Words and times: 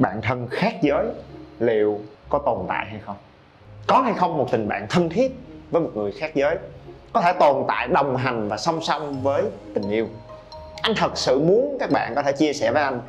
Bạn 0.00 0.20
thân 0.22 0.46
khác 0.50 0.74
giới 0.82 1.06
liệu 1.58 1.98
có 2.28 2.38
tồn 2.38 2.58
tại 2.68 2.86
hay 2.90 3.00
không? 3.06 3.16
Có 3.86 4.00
hay 4.00 4.14
không 4.14 4.38
một 4.38 4.48
tình 4.50 4.68
bạn 4.68 4.86
thân 4.88 5.08
thiết 5.08 5.36
với 5.70 5.82
một 5.82 5.90
người 5.94 6.12
khác 6.12 6.30
giới 6.34 6.56
có 7.12 7.20
thể 7.20 7.32
tồn 7.32 7.64
tại, 7.68 7.88
đồng 7.88 8.16
hành 8.16 8.48
và 8.48 8.56
song 8.56 8.80
song 8.82 9.22
với 9.22 9.44
tình 9.74 9.90
yêu? 9.90 10.06
Anh 10.82 10.92
thật 10.96 11.12
sự 11.14 11.40
muốn 11.40 11.76
các 11.80 11.90
bạn 11.90 12.14
có 12.14 12.22
thể 12.22 12.32
chia 12.32 12.52
sẻ 12.52 12.72
với 12.72 12.82
anh, 12.82 13.00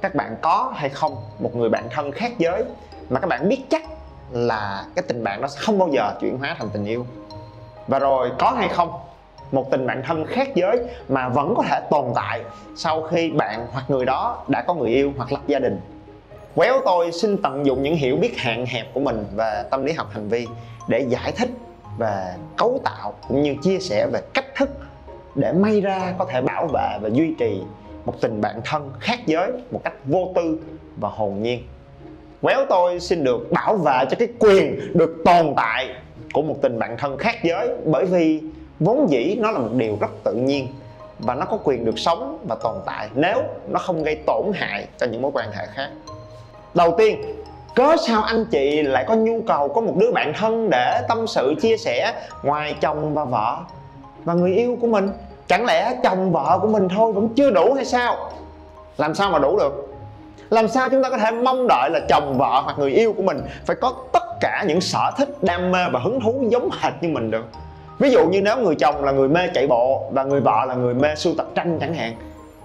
các 0.00 0.14
bạn 0.14 0.36
có 0.42 0.72
hay 0.76 0.88
không 0.88 1.16
một 1.38 1.56
người 1.56 1.68
bạn 1.68 1.88
thân 1.90 2.12
khác 2.12 2.32
giới 2.38 2.64
mà 3.10 3.20
các 3.20 3.26
bạn 3.26 3.48
biết 3.48 3.62
chắc 3.70 3.82
là 4.30 4.84
cái 4.96 5.04
tình 5.08 5.24
bạn 5.24 5.42
đó 5.42 5.48
không 5.56 5.78
bao 5.78 5.88
giờ 5.92 6.12
chuyển 6.20 6.38
hóa 6.38 6.56
thành 6.58 6.68
tình 6.72 6.84
yêu? 6.84 7.06
Và 7.86 7.98
rồi, 7.98 8.30
có 8.38 8.50
hay 8.50 8.68
không 8.68 8.92
một 9.52 9.70
tình 9.70 9.86
bạn 9.86 10.02
thân 10.06 10.26
khác 10.26 10.48
giới 10.54 10.78
mà 11.08 11.28
vẫn 11.28 11.54
có 11.56 11.62
thể 11.68 11.80
tồn 11.90 12.04
tại 12.14 12.40
sau 12.76 13.02
khi 13.02 13.30
bạn 13.30 13.66
hoặc 13.72 13.84
người 13.88 14.04
đó 14.04 14.44
đã 14.48 14.62
có 14.62 14.74
người 14.74 14.90
yêu 14.90 15.12
hoặc 15.16 15.32
lập 15.32 15.40
gia 15.46 15.58
đình? 15.58 15.80
Quéo 16.54 16.80
tôi 16.84 17.12
xin 17.12 17.36
tận 17.42 17.66
dụng 17.66 17.82
những 17.82 17.94
hiểu 17.94 18.16
biết 18.16 18.38
hạn 18.38 18.66
hẹp 18.66 18.86
của 18.94 19.00
mình 19.00 19.24
về 19.36 19.64
tâm 19.70 19.84
lý 19.84 19.92
học 19.92 20.08
hành 20.10 20.28
vi 20.28 20.46
để 20.88 21.06
giải 21.08 21.32
thích 21.32 21.48
về 21.98 22.34
cấu 22.56 22.80
tạo 22.84 23.14
cũng 23.28 23.42
như 23.42 23.56
chia 23.62 23.78
sẻ 23.78 24.06
về 24.12 24.20
cách 24.34 24.54
thức 24.56 24.70
để 25.34 25.52
may 25.52 25.80
ra 25.80 26.14
có 26.18 26.24
thể 26.30 26.40
bảo 26.40 26.66
vệ 26.66 26.98
và 27.02 27.08
duy 27.12 27.34
trì 27.38 27.62
một 28.04 28.14
tình 28.20 28.40
bạn 28.40 28.60
thân 28.64 28.90
khác 29.00 29.18
giới 29.26 29.52
một 29.70 29.80
cách 29.84 29.94
vô 30.04 30.32
tư 30.34 30.58
và 30.96 31.08
hồn 31.08 31.42
nhiên. 31.42 31.62
Quéo 32.42 32.66
tôi 32.68 33.00
xin 33.00 33.24
được 33.24 33.52
bảo 33.52 33.76
vệ 33.76 34.04
cho 34.10 34.16
cái 34.18 34.28
quyền 34.38 34.80
được 34.94 35.16
tồn 35.24 35.54
tại 35.56 35.88
của 36.32 36.42
một 36.42 36.56
tình 36.62 36.78
bạn 36.78 36.96
thân 36.98 37.18
khác 37.18 37.36
giới 37.44 37.68
bởi 37.84 38.04
vì 38.04 38.40
vốn 38.80 39.10
dĩ 39.10 39.36
nó 39.38 39.50
là 39.50 39.58
một 39.58 39.72
điều 39.76 39.98
rất 40.00 40.10
tự 40.24 40.34
nhiên 40.34 40.68
và 41.18 41.34
nó 41.34 41.44
có 41.44 41.58
quyền 41.64 41.84
được 41.84 41.98
sống 41.98 42.44
và 42.48 42.56
tồn 42.62 42.76
tại 42.86 43.08
nếu 43.14 43.42
nó 43.68 43.78
không 43.78 44.02
gây 44.02 44.18
tổn 44.26 44.44
hại 44.54 44.86
cho 44.98 45.06
những 45.06 45.22
mối 45.22 45.30
quan 45.34 45.52
hệ 45.52 45.66
khác 45.66 45.90
đầu 46.74 46.94
tiên, 46.98 47.22
cớ 47.74 47.96
sao 48.06 48.22
anh 48.22 48.44
chị 48.50 48.82
lại 48.82 49.04
có 49.08 49.14
nhu 49.14 49.40
cầu 49.46 49.68
có 49.68 49.80
một 49.80 49.94
đứa 49.96 50.12
bạn 50.12 50.32
thân 50.38 50.70
để 50.70 51.02
tâm 51.08 51.26
sự, 51.26 51.54
chia 51.60 51.76
sẻ 51.76 52.14
ngoài 52.42 52.74
chồng 52.80 53.14
và 53.14 53.24
vợ 53.24 53.56
và 54.24 54.34
người 54.34 54.54
yêu 54.54 54.78
của 54.80 54.86
mình? 54.86 55.10
Chẳng 55.48 55.64
lẽ 55.64 55.94
chồng 56.02 56.32
vợ 56.32 56.58
của 56.62 56.68
mình 56.68 56.88
thôi 56.88 57.12
vẫn 57.12 57.28
chưa 57.28 57.50
đủ 57.50 57.72
hay 57.72 57.84
sao? 57.84 58.30
Làm 58.98 59.14
sao 59.14 59.30
mà 59.30 59.38
đủ 59.38 59.58
được? 59.58 59.86
Làm 60.50 60.68
sao 60.68 60.88
chúng 60.88 61.02
ta 61.02 61.10
có 61.10 61.18
thể 61.18 61.30
mong 61.30 61.66
đợi 61.68 61.90
là 61.90 62.00
chồng 62.08 62.38
vợ 62.38 62.60
hoặc 62.64 62.78
người 62.78 62.90
yêu 62.90 63.12
của 63.12 63.22
mình 63.22 63.40
phải 63.66 63.76
có 63.76 63.94
tất 64.12 64.22
cả 64.40 64.64
những 64.68 64.80
sở 64.80 65.10
thích, 65.16 65.28
đam 65.42 65.72
mê 65.72 65.78
và 65.92 66.00
hứng 66.00 66.20
thú 66.20 66.44
giống 66.48 66.68
hệt 66.80 66.92
như 67.00 67.08
mình 67.08 67.30
được? 67.30 67.44
Ví 67.98 68.10
dụ 68.10 68.28
như 68.28 68.42
nếu 68.42 68.56
người 68.56 68.74
chồng 68.74 69.04
là 69.04 69.12
người 69.12 69.28
mê 69.28 69.40
chạy 69.54 69.66
bộ 69.66 70.04
và 70.10 70.24
người 70.24 70.40
vợ 70.40 70.64
là 70.68 70.74
người 70.74 70.94
mê 70.94 71.14
sưu 71.14 71.34
tập 71.34 71.46
tranh 71.54 71.78
chẳng 71.80 71.94
hạn 71.94 72.14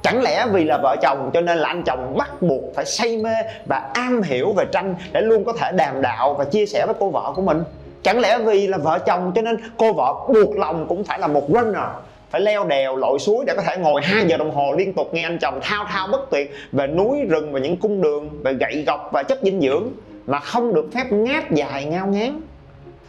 chẳng 0.05 0.21
lẽ 0.21 0.45
vì 0.51 0.63
là 0.63 0.77
vợ 0.83 0.95
chồng, 1.01 1.31
cho 1.33 1.41
nên 1.41 1.57
là 1.57 1.67
anh 1.67 1.83
chồng 1.83 2.17
bắt 2.17 2.41
buộc 2.41 2.61
phải 2.75 2.85
say 2.85 3.17
mê 3.17 3.33
và 3.65 3.89
am 3.93 4.21
hiểu 4.21 4.53
về 4.53 4.65
tranh 4.71 4.95
để 5.11 5.21
luôn 5.21 5.43
có 5.43 5.53
thể 5.53 5.71
đàm 5.71 6.01
đạo 6.01 6.33
và 6.33 6.45
chia 6.45 6.65
sẻ 6.65 6.85
với 6.85 6.95
cô 6.99 7.09
vợ 7.09 7.33
của 7.35 7.41
mình? 7.41 7.63
Chẳng 8.03 8.19
lẽ 8.19 8.37
vì 8.37 8.67
là 8.67 8.77
vợ 8.77 8.99
chồng, 8.99 9.31
cho 9.35 9.41
nên 9.41 9.57
cô 9.77 9.93
vợ 9.93 10.13
buộc 10.27 10.57
lòng 10.57 10.85
cũng 10.87 11.03
phải 11.03 11.19
là 11.19 11.27
một 11.27 11.43
runner, 11.49 11.83
phải 12.29 12.41
leo 12.41 12.63
đèo, 12.63 12.95
lội 12.95 13.19
suối 13.19 13.45
để 13.47 13.53
có 13.55 13.61
thể 13.61 13.77
ngồi 13.77 14.01
2 14.03 14.25
giờ 14.27 14.37
đồng 14.37 14.51
hồ 14.51 14.73
liên 14.77 14.93
tục 14.93 15.13
nghe 15.13 15.23
anh 15.23 15.37
chồng 15.41 15.59
thao 15.61 15.85
thao 15.89 16.07
bất 16.11 16.29
tuyệt 16.31 16.53
về 16.71 16.87
núi 16.87 17.21
rừng 17.29 17.53
và 17.53 17.59
những 17.59 17.77
cung 17.77 18.01
đường, 18.01 18.29
về 18.43 18.53
gậy 18.53 18.83
gọc 18.87 19.09
và 19.11 19.23
chất 19.23 19.39
dinh 19.41 19.61
dưỡng 19.61 19.87
mà 20.25 20.39
không 20.39 20.73
được 20.73 20.89
phép 20.93 21.11
ngáp 21.11 21.51
dài, 21.51 21.85
ngao 21.85 22.07
ngán? 22.07 22.41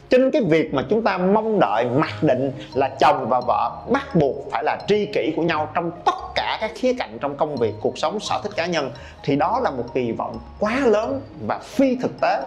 Cho 0.08 0.18
nên 0.18 0.30
cái 0.30 0.42
việc 0.42 0.74
mà 0.74 0.84
chúng 0.90 1.02
ta 1.02 1.18
mong 1.18 1.60
đợi, 1.60 1.84
mặc 1.96 2.22
định 2.22 2.52
là 2.74 2.88
chồng 2.88 3.26
và 3.28 3.40
vợ 3.46 3.70
bắt 3.90 4.14
buộc 4.14 4.36
phải 4.50 4.64
là 4.64 4.78
tri 4.88 5.06
kỷ 5.06 5.32
của 5.36 5.42
nhau 5.42 5.68
trong 5.74 5.90
tất 6.04 6.12
cả 6.60 6.68
các 6.68 6.76
khía 6.76 6.92
cạnh 6.92 7.18
trong 7.20 7.36
công 7.36 7.56
việc, 7.56 7.74
cuộc 7.80 7.98
sống, 7.98 8.20
sở 8.20 8.40
thích 8.42 8.52
cá 8.56 8.66
nhân, 8.66 8.90
thì 9.24 9.36
đó 9.36 9.60
là 9.62 9.70
một 9.70 9.84
kỳ 9.94 10.12
vọng 10.12 10.38
quá 10.58 10.80
lớn 10.84 11.20
và 11.46 11.58
phi 11.58 11.96
thực 11.96 12.20
tế. 12.20 12.42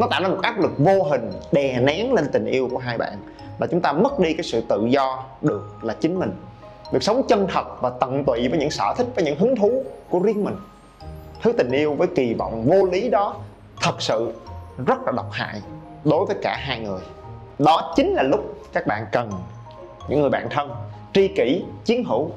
Nó 0.00 0.06
tạo 0.10 0.22
ra 0.22 0.28
một 0.28 0.38
áp 0.42 0.58
lực 0.58 0.70
vô 0.78 1.02
hình 1.02 1.32
đè 1.52 1.80
nén 1.80 2.12
lên 2.12 2.28
tình 2.32 2.46
yêu 2.46 2.68
của 2.70 2.78
hai 2.78 2.98
bạn. 2.98 3.18
Và 3.58 3.66
chúng 3.66 3.80
ta 3.80 3.92
mất 3.92 4.18
đi 4.18 4.34
cái 4.34 4.44
sự 4.44 4.60
tự 4.60 4.86
do 4.86 5.24
được 5.40 5.70
là 5.82 5.94
chính 6.00 6.18
mình. 6.18 6.32
Được 6.92 7.02
sống 7.02 7.22
chân 7.28 7.46
thật 7.52 7.80
và 7.80 7.90
tận 8.00 8.24
tụy 8.24 8.48
với 8.48 8.58
những 8.58 8.70
sở 8.70 8.94
thích, 8.96 9.06
với 9.14 9.24
những 9.24 9.38
hứng 9.38 9.56
thú 9.56 9.84
của 10.10 10.18
riêng 10.18 10.44
mình. 10.44 10.56
Thứ 11.42 11.52
tình 11.52 11.70
yêu 11.70 11.94
với 11.94 12.08
kỳ 12.16 12.34
vọng 12.34 12.64
vô 12.64 12.86
lý 12.92 13.08
đó 13.08 13.36
thật 13.80 14.02
sự 14.02 14.32
rất 14.86 14.98
là 15.06 15.12
độc 15.12 15.28
hại 15.32 15.62
đối 16.04 16.26
với 16.26 16.36
cả 16.42 16.56
hai 16.60 16.80
người. 16.80 17.00
Đó 17.58 17.92
chính 17.96 18.14
là 18.14 18.22
lúc 18.22 18.54
các 18.72 18.86
bạn 18.86 19.06
cần 19.12 19.30
những 20.08 20.20
người 20.20 20.30
bạn 20.30 20.48
thân, 20.50 20.70
tri 21.12 21.28
kỷ, 21.28 21.64
chiến 21.84 22.04
hữu 22.04 22.30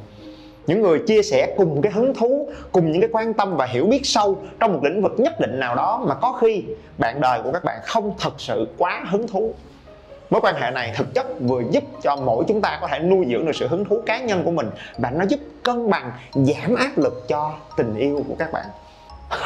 những 0.68 0.82
người 0.82 1.00
chia 1.00 1.22
sẻ 1.22 1.54
cùng 1.58 1.82
cái 1.82 1.92
hứng 1.92 2.14
thú, 2.14 2.50
cùng 2.72 2.92
những 2.92 3.02
cái 3.02 3.10
quan 3.14 3.34
tâm 3.34 3.58
và 3.58 3.66
hiểu 3.66 3.86
biết 3.86 4.02
sâu 4.04 4.38
trong 4.60 4.74
một 4.74 4.80
lĩnh 4.84 5.02
vực 5.02 5.12
nhất 5.18 5.40
định 5.40 5.60
nào 5.60 5.76
đó 5.76 6.04
mà 6.08 6.16
có 6.16 6.32
khi 6.42 6.64
bạn 6.98 7.22
đời 7.22 7.42
của 7.44 7.52
các 7.52 7.64
bạn 7.64 7.80
không 7.84 8.14
thật 8.20 8.34
sự 8.38 8.68
quá 8.78 9.04
hứng 9.10 9.28
thú. 9.28 9.54
Mối 10.30 10.42
quan 10.42 10.56
hệ 10.56 10.72
này 10.72 10.94
thực 10.98 11.14
chất 11.14 11.28
vừa 11.40 11.62
giúp 11.72 11.84
cho 12.04 12.16
mỗi 12.16 12.44
chúng 12.48 12.62
ta 12.62 12.78
có 12.82 12.88
thể 12.88 13.00
nuôi 13.00 13.26
dưỡng 13.30 13.46
được 13.46 13.56
sự 13.56 13.68
hứng 13.68 13.86
thú 13.86 14.02
cá 14.06 14.20
nhân 14.20 14.42
của 14.44 14.52
mình 14.52 14.70
và 14.98 15.10
nó 15.10 15.26
giúp 15.26 15.40
cân 15.64 15.90
bằng, 15.90 16.12
giảm 16.34 16.76
áp 16.76 16.92
lực 16.96 17.28
cho 17.28 17.52
tình 17.78 17.96
yêu 17.96 18.24
của 18.28 18.36
các 18.40 18.50
bạn. 18.52 18.66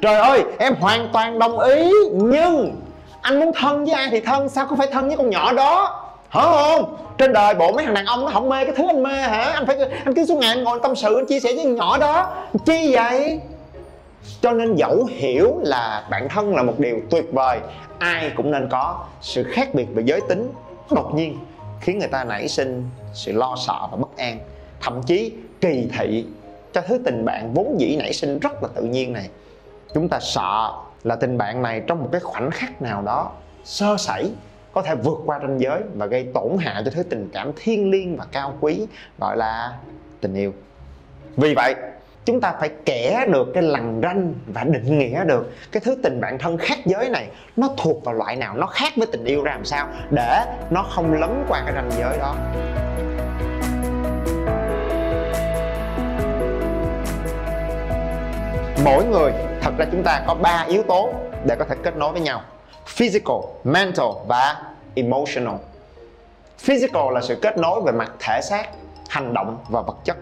Trời 0.00 0.14
ơi, 0.14 0.44
em 0.58 0.74
hoàn 0.74 1.08
toàn 1.12 1.38
đồng 1.38 1.58
ý, 1.58 1.92
nhưng 2.12 2.80
anh 3.20 3.40
muốn 3.40 3.52
thân 3.54 3.84
với 3.84 3.94
ai 3.94 4.08
thì 4.10 4.20
thân, 4.20 4.48
sao 4.48 4.66
có 4.66 4.76
phải 4.76 4.86
thân 4.92 5.08
với 5.08 5.16
con 5.16 5.30
nhỏ 5.30 5.52
đó? 5.52 6.02
Hả 6.36 6.42
không? 6.42 6.96
Trên 7.18 7.32
đời 7.32 7.54
bộ 7.54 7.72
mấy 7.72 7.84
thằng 7.84 7.94
đàn 7.94 8.06
ông 8.06 8.24
nó 8.24 8.30
không 8.30 8.48
mê 8.48 8.64
cái 8.64 8.74
thứ 8.76 8.86
anh 8.86 9.02
mê 9.02 9.12
hả? 9.12 9.42
Anh 9.42 9.66
phải 9.66 9.78
anh 10.04 10.14
cứ 10.14 10.26
suốt 10.26 10.38
ngày 10.38 10.48
anh 10.50 10.64
ngồi 10.64 10.80
tâm 10.82 10.96
sự, 10.96 11.16
anh 11.16 11.26
chia 11.26 11.40
sẻ 11.40 11.52
với 11.56 11.64
nhỏ 11.64 11.98
đó. 11.98 12.34
Chi 12.64 12.94
vậy? 12.94 13.40
Cho 14.40 14.52
nên 14.52 14.74
dẫu 14.74 15.04
hiểu 15.04 15.54
là 15.62 16.06
bản 16.10 16.28
thân 16.28 16.56
là 16.56 16.62
một 16.62 16.74
điều 16.78 17.00
tuyệt 17.10 17.24
vời, 17.32 17.58
ai 17.98 18.30
cũng 18.36 18.50
nên 18.50 18.68
có 18.70 19.04
sự 19.20 19.44
khác 19.52 19.74
biệt 19.74 19.86
về 19.94 20.02
giới 20.06 20.20
tính 20.28 20.52
đột 20.90 21.14
nhiên, 21.14 21.38
khiến 21.80 21.98
người 21.98 22.08
ta 22.08 22.24
nảy 22.24 22.48
sinh 22.48 22.84
sự 23.14 23.32
lo 23.32 23.54
sợ 23.66 23.78
và 23.90 23.96
bất 23.96 24.16
an, 24.16 24.38
thậm 24.80 25.02
chí 25.02 25.32
kỳ 25.60 25.88
thị 25.98 26.24
cho 26.72 26.80
thứ 26.80 26.98
tình 27.04 27.24
bạn 27.24 27.54
vốn 27.54 27.80
dĩ 27.80 27.96
nảy 27.96 28.12
sinh 28.12 28.38
rất 28.38 28.62
là 28.62 28.68
tự 28.74 28.82
nhiên 28.82 29.12
này. 29.12 29.28
Chúng 29.94 30.08
ta 30.08 30.18
sợ 30.20 30.72
là 31.04 31.16
tình 31.16 31.38
bạn 31.38 31.62
này 31.62 31.82
trong 31.86 32.02
một 32.02 32.08
cái 32.12 32.20
khoảnh 32.20 32.50
khắc 32.50 32.82
nào 32.82 33.02
đó 33.02 33.30
sơ 33.64 33.96
sẩy 33.98 34.30
có 34.76 34.82
thể 34.82 34.94
vượt 34.94 35.18
qua 35.26 35.38
ranh 35.38 35.60
giới 35.60 35.82
và 35.94 36.06
gây 36.06 36.26
tổn 36.34 36.56
hại 36.60 36.82
cho 36.84 36.90
thứ 36.90 37.02
tình 37.02 37.30
cảm 37.32 37.52
thiêng 37.56 37.90
liêng 37.90 38.16
và 38.16 38.24
cao 38.32 38.54
quý, 38.60 38.86
gọi 39.20 39.36
là 39.36 39.72
tình 40.20 40.34
yêu. 40.34 40.52
Vì 41.36 41.54
vậy, 41.54 41.74
chúng 42.24 42.40
ta 42.40 42.54
phải 42.60 42.70
kẻ 42.84 43.26
được 43.32 43.48
cái 43.54 43.62
lằn 43.62 44.00
ranh 44.02 44.34
và 44.46 44.64
định 44.64 44.98
nghĩa 44.98 45.24
được 45.24 45.52
cái 45.72 45.80
thứ 45.84 45.96
tình 46.02 46.20
bạn 46.20 46.38
thân 46.38 46.58
khác 46.58 46.78
giới 46.84 47.10
này 47.10 47.28
nó 47.56 47.68
thuộc 47.76 48.04
vào 48.04 48.14
loại 48.14 48.36
nào, 48.36 48.56
nó 48.56 48.66
khác 48.66 48.92
với 48.96 49.06
tình 49.12 49.24
yêu 49.24 49.42
ra 49.42 49.52
làm 49.52 49.64
sao 49.64 49.88
để 50.10 50.44
nó 50.70 50.82
không 50.82 51.20
lấn 51.20 51.44
qua 51.48 51.62
cái 51.66 51.74
ranh 51.74 51.90
giới 51.98 52.18
đó. 52.18 52.36
Mỗi 58.84 59.04
người, 59.04 59.32
thật 59.62 59.72
ra 59.78 59.86
chúng 59.92 60.02
ta 60.02 60.24
có 60.26 60.34
ba 60.34 60.64
yếu 60.68 60.82
tố 60.82 61.12
để 61.46 61.56
có 61.58 61.64
thể 61.64 61.74
kết 61.82 61.96
nối 61.96 62.12
với 62.12 62.20
nhau 62.20 62.42
physical, 62.86 63.36
mental 63.64 64.06
và 64.28 64.62
emotional. 64.94 65.54
Physical 66.58 67.12
là 67.12 67.20
sự 67.20 67.34
kết 67.42 67.58
nối 67.58 67.80
về 67.86 67.92
mặt 67.92 68.12
thể 68.18 68.40
xác, 68.42 68.68
hành 69.08 69.34
động 69.34 69.58
và 69.68 69.82
vật 69.82 69.96
chất. 70.04 70.16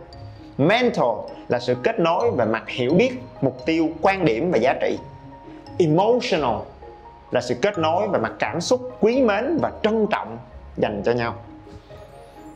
Mental 0.58 1.08
là 1.48 1.60
sự 1.60 1.76
kết 1.82 2.00
nối 2.00 2.30
về 2.30 2.44
mặt 2.44 2.68
hiểu 2.68 2.94
biết, 2.94 3.12
mục 3.40 3.66
tiêu, 3.66 3.88
quan 4.00 4.24
điểm 4.24 4.50
và 4.50 4.58
giá 4.58 4.74
trị. 4.80 4.98
Emotional 5.78 6.56
là 7.30 7.40
sự 7.40 7.54
kết 7.62 7.78
nối 7.78 8.08
về 8.08 8.18
mặt 8.18 8.32
cảm 8.38 8.60
xúc, 8.60 8.90
quý 9.00 9.22
mến 9.22 9.58
và 9.62 9.72
trân 9.82 10.06
trọng 10.10 10.38
dành 10.76 11.02
cho 11.04 11.12
nhau. 11.12 11.34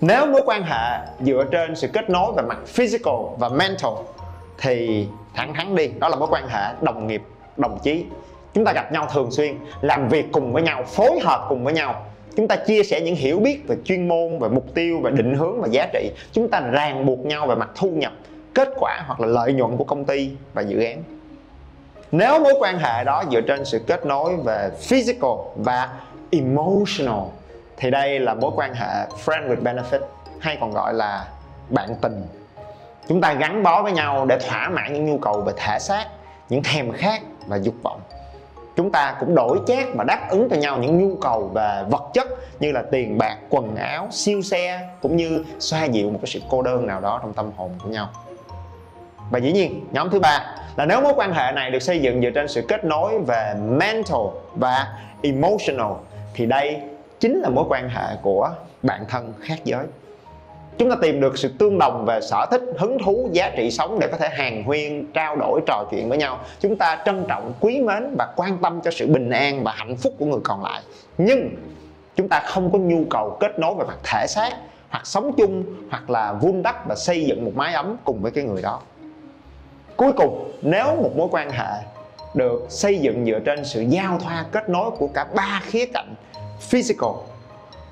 Nếu 0.00 0.26
mối 0.26 0.42
quan 0.46 0.62
hệ 0.62 1.06
dựa 1.20 1.44
trên 1.50 1.76
sự 1.76 1.88
kết 1.88 2.10
nối 2.10 2.32
về 2.36 2.42
mặt 2.42 2.58
physical 2.66 3.14
và 3.38 3.48
mental 3.48 3.92
thì 4.58 5.06
thẳng 5.34 5.54
thắn 5.54 5.74
đi, 5.74 5.88
đó 5.88 6.08
là 6.08 6.16
mối 6.16 6.28
quan 6.30 6.48
hệ 6.48 6.74
đồng 6.80 7.06
nghiệp, 7.06 7.22
đồng 7.56 7.78
chí 7.82 8.04
chúng 8.58 8.64
ta 8.64 8.72
gặp 8.72 8.92
nhau 8.92 9.06
thường 9.12 9.30
xuyên, 9.30 9.58
làm 9.80 10.08
việc 10.08 10.26
cùng 10.32 10.52
với 10.52 10.62
nhau, 10.62 10.82
phối 10.82 11.20
hợp 11.20 11.46
cùng 11.48 11.64
với 11.64 11.74
nhau. 11.74 12.06
Chúng 12.36 12.48
ta 12.48 12.56
chia 12.56 12.82
sẻ 12.82 13.00
những 13.00 13.14
hiểu 13.14 13.40
biết 13.40 13.68
về 13.68 13.76
chuyên 13.84 14.08
môn, 14.08 14.38
về 14.38 14.48
mục 14.48 14.74
tiêu, 14.74 15.00
về 15.00 15.10
định 15.10 15.34
hướng 15.34 15.60
và 15.60 15.68
giá 15.70 15.86
trị. 15.92 16.10
Chúng 16.32 16.48
ta 16.48 16.60
ràng 16.60 17.06
buộc 17.06 17.18
nhau 17.18 17.46
về 17.46 17.54
mặt 17.54 17.70
thu 17.76 17.90
nhập, 17.90 18.12
kết 18.54 18.68
quả 18.80 19.04
hoặc 19.06 19.20
là 19.20 19.26
lợi 19.26 19.52
nhuận 19.52 19.76
của 19.76 19.84
công 19.84 20.04
ty 20.04 20.30
và 20.54 20.62
dự 20.62 20.80
án. 20.80 21.02
Nếu 22.12 22.40
mối 22.40 22.54
quan 22.60 22.78
hệ 22.78 23.04
đó 23.04 23.24
dựa 23.30 23.40
trên 23.40 23.64
sự 23.64 23.78
kết 23.86 24.06
nối 24.06 24.36
về 24.44 24.70
physical 24.80 25.30
và 25.56 25.88
emotional, 26.30 27.24
thì 27.76 27.90
đây 27.90 28.20
là 28.20 28.34
mối 28.34 28.50
quan 28.56 28.74
hệ 28.74 29.06
friend 29.24 29.48
with 29.48 29.62
benefit, 29.62 30.00
hay 30.38 30.58
còn 30.60 30.70
gọi 30.70 30.94
là 30.94 31.28
bạn 31.70 31.88
tình. 32.00 32.22
Chúng 33.08 33.20
ta 33.20 33.32
gắn 33.32 33.62
bó 33.62 33.82
với 33.82 33.92
nhau 33.92 34.26
để 34.26 34.38
thỏa 34.48 34.68
mãn 34.68 34.92
những 34.92 35.04
nhu 35.04 35.18
cầu 35.18 35.40
về 35.40 35.52
thể 35.56 35.78
xác, 35.78 36.06
những 36.48 36.62
thèm 36.62 36.92
khát 36.92 37.22
và 37.46 37.56
dục 37.56 37.74
vọng 37.82 38.00
chúng 38.78 38.90
ta 38.90 39.16
cũng 39.20 39.34
đổi 39.34 39.58
chác 39.66 39.86
và 39.94 40.04
đáp 40.04 40.28
ứng 40.30 40.48
cho 40.48 40.56
nhau 40.56 40.78
những 40.78 40.98
nhu 40.98 41.16
cầu 41.16 41.50
về 41.54 41.84
vật 41.90 42.10
chất 42.14 42.28
như 42.60 42.72
là 42.72 42.82
tiền 42.90 43.18
bạc, 43.18 43.36
quần 43.50 43.76
áo, 43.76 44.08
siêu 44.10 44.42
xe, 44.42 44.88
cũng 45.02 45.16
như 45.16 45.44
xoa 45.58 45.84
dịu 45.84 46.10
một 46.10 46.18
cái 46.22 46.26
sự 46.26 46.40
cô 46.50 46.62
đơn 46.62 46.86
nào 46.86 47.00
đó 47.00 47.18
trong 47.22 47.32
tâm 47.32 47.50
hồn 47.56 47.70
của 47.82 47.88
nhau. 47.88 48.08
Và 49.30 49.38
dĩ 49.38 49.52
nhiên, 49.52 49.86
nhóm 49.92 50.10
thứ 50.10 50.20
ba 50.20 50.46
là 50.76 50.86
nếu 50.86 51.00
mối 51.00 51.12
quan 51.16 51.32
hệ 51.32 51.52
này 51.52 51.70
được 51.70 51.78
xây 51.78 51.98
dựng 51.98 52.22
dựa 52.22 52.30
trên 52.30 52.48
sự 52.48 52.64
kết 52.68 52.84
nối 52.84 53.18
về 53.18 53.54
mental 53.68 54.26
và 54.54 54.86
emotional, 55.22 55.92
thì 56.34 56.46
đây 56.46 56.80
chính 57.20 57.40
là 57.40 57.48
mối 57.48 57.64
quan 57.68 57.88
hệ 57.88 58.16
của 58.22 58.50
bạn 58.82 59.04
thân 59.08 59.32
khác 59.40 59.58
giới 59.64 59.84
chúng 60.78 60.90
ta 60.90 60.96
tìm 61.02 61.20
được 61.20 61.38
sự 61.38 61.48
tương 61.58 61.78
đồng 61.78 62.04
về 62.04 62.20
sở 62.20 62.46
thích, 62.50 62.62
hứng 62.78 62.98
thú, 63.04 63.28
giá 63.32 63.50
trị 63.56 63.70
sống 63.70 63.98
để 64.00 64.08
có 64.10 64.16
thể 64.16 64.28
hàng 64.28 64.64
huyên, 64.64 65.12
trao 65.12 65.36
đổi, 65.36 65.60
trò 65.66 65.84
chuyện 65.90 66.08
với 66.08 66.18
nhau. 66.18 66.40
Chúng 66.60 66.76
ta 66.76 67.02
trân 67.06 67.24
trọng 67.28 67.52
quý 67.60 67.80
mến 67.80 68.14
và 68.18 68.32
quan 68.36 68.58
tâm 68.62 68.80
cho 68.84 68.90
sự 68.90 69.06
bình 69.06 69.30
an 69.30 69.64
và 69.64 69.72
hạnh 69.76 69.96
phúc 69.96 70.14
của 70.18 70.26
người 70.26 70.40
còn 70.44 70.62
lại. 70.62 70.82
Nhưng 71.18 71.50
chúng 72.16 72.28
ta 72.28 72.40
không 72.40 72.72
có 72.72 72.78
nhu 72.78 73.04
cầu 73.10 73.36
kết 73.40 73.58
nối 73.58 73.74
về 73.74 73.84
mặt 73.84 73.98
thể 74.04 74.26
xác, 74.28 74.50
hoặc 74.88 75.06
sống 75.06 75.32
chung, 75.36 75.64
hoặc 75.90 76.10
là 76.10 76.32
vun 76.32 76.62
đắp 76.62 76.88
và 76.88 76.94
xây 76.94 77.24
dựng 77.24 77.44
một 77.44 77.52
mái 77.54 77.74
ấm 77.74 77.96
cùng 78.04 78.22
với 78.22 78.32
cái 78.32 78.44
người 78.44 78.62
đó. 78.62 78.80
Cuối 79.96 80.12
cùng, 80.12 80.52
nếu 80.62 80.86
một 80.86 81.10
mối 81.16 81.28
quan 81.30 81.50
hệ 81.50 81.82
được 82.34 82.66
xây 82.68 82.98
dựng 82.98 83.24
dựa 83.26 83.38
trên 83.38 83.64
sự 83.64 83.80
giao 83.80 84.18
thoa, 84.18 84.44
kết 84.52 84.68
nối 84.68 84.90
của 84.90 85.08
cả 85.14 85.26
ba 85.34 85.62
khía 85.64 85.86
cạnh 85.86 86.14
physical, 86.60 87.10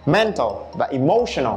mental 0.06 0.46
và 0.78 0.88
emotional 0.92 1.54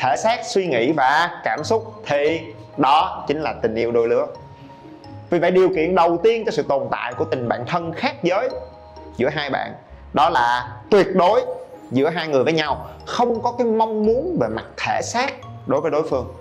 thể 0.00 0.16
xác, 0.16 0.40
suy 0.44 0.66
nghĩ 0.66 0.92
và 0.92 1.40
cảm 1.44 1.64
xúc 1.64 1.94
thì 2.06 2.40
đó 2.76 3.24
chính 3.28 3.40
là 3.40 3.54
tình 3.62 3.74
yêu 3.74 3.92
đôi 3.92 4.08
lứa. 4.08 4.26
Vì 5.30 5.38
vậy 5.38 5.50
điều 5.50 5.68
kiện 5.68 5.94
đầu 5.94 6.18
tiên 6.22 6.44
cho 6.44 6.50
sự 6.50 6.62
tồn 6.62 6.88
tại 6.90 7.14
của 7.14 7.24
tình 7.24 7.48
bạn 7.48 7.66
thân 7.66 7.92
khác 7.92 8.14
giới 8.22 8.48
giữa 9.16 9.28
hai 9.28 9.50
bạn 9.50 9.74
đó 10.12 10.30
là 10.30 10.76
tuyệt 10.90 11.06
đối 11.14 11.42
giữa 11.90 12.08
hai 12.08 12.28
người 12.28 12.44
với 12.44 12.52
nhau, 12.52 12.86
không 13.06 13.42
có 13.42 13.54
cái 13.58 13.66
mong 13.66 14.06
muốn 14.06 14.36
về 14.40 14.48
mặt 14.48 14.64
thể 14.76 15.00
xác 15.02 15.32
đối 15.66 15.80
với 15.80 15.90
đối 15.90 16.08
phương. 16.08 16.34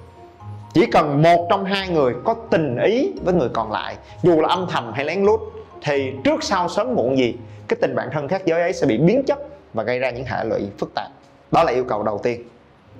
Chỉ 0.74 0.86
cần 0.86 1.22
một 1.22 1.48
trong 1.50 1.66
hai 1.66 1.90
người 1.90 2.14
có 2.26 2.36
tình 2.50 2.78
ý 2.78 3.12
với 3.24 3.34
người 3.34 3.50
còn 3.54 3.72
lại, 3.72 3.96
dù 4.24 4.42
là 4.42 4.50
âm 4.50 4.68
thầm 4.70 4.94
hay 4.94 5.06
lén 5.06 5.24
lút, 5.24 5.40
thì 5.82 6.14
trước 6.24 6.44
sau 6.44 6.70
sớm 6.70 6.96
muộn 6.96 7.18
gì, 7.18 7.36
cái 7.68 7.78
tình 7.82 7.96
bạn 7.96 8.10
thân 8.12 8.28
khác 8.28 8.42
giới 8.46 8.62
ấy 8.62 8.74
sẽ 8.74 8.88
bị 8.88 8.98
biến 8.98 9.24
chất 9.24 9.40
và 9.74 9.84
gây 9.84 10.00
ra 10.00 10.10
những 10.10 10.26
hệ 10.26 10.44
lụy 10.44 10.62
phức 10.78 10.94
tạp. 10.96 11.08
Đó 11.52 11.64
là 11.64 11.72
yêu 11.72 11.84
cầu 11.84 12.04
đầu 12.04 12.20
tiên 12.24 12.44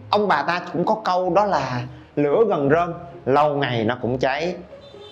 ông 0.10 0.28
bà 0.28 0.44
ta 0.48 0.62
cũng 0.74 0.86
có 0.86 0.96
câu 1.06 1.34
đó 1.34 1.46
là 1.46 1.82
lửa 2.16 2.44
gần 2.48 2.70
rơm, 2.70 2.94
lâu 3.26 3.56
ngày 3.56 3.84
nó 3.84 3.98
cũng 4.02 4.18
cháy. 4.18 4.56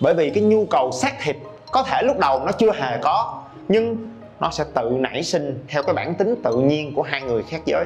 Bởi 0.00 0.14
vì 0.14 0.30
cái 0.30 0.42
nhu 0.42 0.66
cầu 0.70 0.90
xác 0.92 1.12
thịt 1.22 1.36
có 1.72 1.82
thể 1.82 2.02
lúc 2.02 2.18
đầu 2.18 2.40
nó 2.46 2.52
chưa 2.52 2.72
hề 2.72 2.98
có, 3.02 3.42
nhưng 3.68 3.96
nó 4.40 4.50
sẽ 4.50 4.64
tự 4.74 4.90
nảy 4.90 5.22
sinh 5.22 5.64
theo 5.68 5.82
cái 5.82 5.94
bản 5.94 6.14
tính 6.14 6.34
tự 6.44 6.56
nhiên 6.56 6.94
của 6.94 7.02
hai 7.02 7.22
người 7.22 7.42
khác 7.42 7.60
giới. 7.64 7.84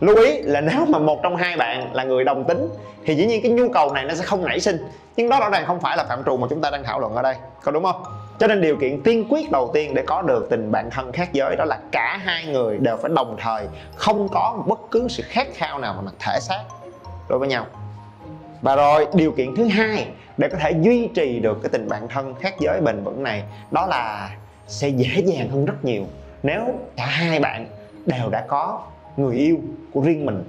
Lưu 0.00 0.16
ý 0.16 0.42
là 0.42 0.60
nếu 0.60 0.86
mà 0.88 0.98
một 0.98 1.20
trong 1.22 1.36
hai 1.36 1.56
bạn 1.56 1.94
là 1.94 2.04
người 2.04 2.24
đồng 2.24 2.44
tính, 2.44 2.68
thì 3.04 3.14
dĩ 3.14 3.26
nhiên 3.26 3.42
cái 3.42 3.52
nhu 3.52 3.68
cầu 3.68 3.92
này 3.92 4.04
nó 4.04 4.14
sẽ 4.14 4.24
không 4.24 4.44
nảy 4.44 4.60
sinh. 4.60 4.76
Nhưng 5.16 5.28
đó 5.28 5.40
rõ 5.40 5.50
ràng 5.50 5.64
không 5.66 5.80
phải 5.80 5.96
là 5.96 6.04
phạm 6.04 6.24
trù 6.26 6.36
mà 6.36 6.46
chúng 6.50 6.60
ta 6.60 6.70
đang 6.70 6.84
thảo 6.84 7.00
luận 7.00 7.14
ở 7.14 7.22
đây. 7.22 7.34
Có 7.62 7.72
đúng 7.72 7.84
không? 7.84 8.02
Cho 8.40 8.46
nên 8.46 8.60
điều 8.60 8.76
kiện 8.76 9.02
tiên 9.02 9.26
quyết 9.28 9.50
đầu 9.50 9.70
tiên 9.74 9.94
để 9.94 10.02
có 10.06 10.22
được 10.22 10.46
tình 10.50 10.72
bạn 10.72 10.90
thân 10.90 11.12
khác 11.12 11.32
giới 11.32 11.56
đó 11.56 11.64
là 11.64 11.78
cả 11.92 12.20
hai 12.24 12.44
người 12.46 12.78
đều 12.78 12.96
phải 12.96 13.10
đồng 13.14 13.36
thời 13.38 13.66
không 13.94 14.28
có 14.28 14.62
bất 14.66 14.80
cứ 14.90 15.08
sự 15.08 15.22
khát 15.26 15.48
khao 15.54 15.78
nào 15.78 15.94
về 15.94 16.00
mặt 16.04 16.14
thể 16.18 16.38
xác. 16.40 16.62
Đối 17.28 17.38
với 17.38 17.48
nhau. 17.48 17.66
Và 18.62 18.76
rồi, 18.76 19.06
điều 19.14 19.32
kiện 19.32 19.56
thứ 19.56 19.64
hai 19.64 20.06
để 20.38 20.48
có 20.48 20.58
thể 20.60 20.72
duy 20.80 21.08
trì 21.14 21.38
được 21.38 21.58
cái 21.62 21.70
tình 21.70 21.88
bạn 21.88 22.08
thân 22.08 22.34
khác 22.34 22.54
giới 22.60 22.80
bền 22.80 23.04
vững 23.04 23.22
này, 23.22 23.42
đó 23.70 23.86
là 23.86 24.30
sẽ 24.66 24.88
dễ 24.88 25.22
dàng 25.24 25.50
hơn 25.50 25.64
rất 25.64 25.84
nhiều. 25.84 26.04
Nếu 26.42 26.60
cả 26.96 27.06
hai 27.06 27.40
bạn 27.40 27.66
đều 28.06 28.28
đã 28.30 28.44
có 28.48 28.82
người 29.16 29.36
yêu 29.36 29.58
của 29.92 30.00
riêng 30.00 30.26
mình 30.26 30.44